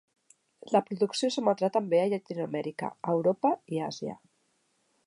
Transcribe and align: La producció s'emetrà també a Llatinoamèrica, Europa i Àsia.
La 0.75 0.79
producció 0.87 1.29
s'emetrà 1.35 1.69
també 1.75 2.01
a 2.05 2.09
Llatinoamèrica, 2.15 2.91
Europa 3.17 3.55
i 3.77 3.85
Àsia. 3.91 4.19